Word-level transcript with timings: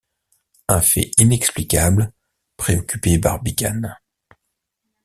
Un 0.67 0.81
fait 0.81 1.11
inexplicable 1.19 2.11
préoccupait 2.57 3.19
Barbicane. 3.19 3.99